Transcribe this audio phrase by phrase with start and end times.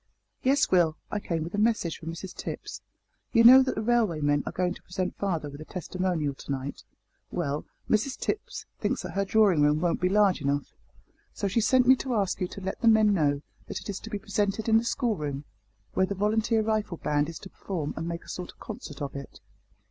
[0.41, 2.81] "Yes, Will, I came with a message from Mrs Tipps.
[3.33, 6.51] You know that the railway men are going to present father with a testimonial to
[6.51, 6.83] night;
[7.29, 10.73] well, Mrs Tipps thinks that her drawing room won't be large enough,
[11.35, 13.99] so she sent me to ask you to let the men know that it is
[13.99, 15.43] to be presented in the schoolroom,
[15.93, 19.15] where the volunteer rifle band is to perform and make a sort of concert of
[19.15, 19.39] it."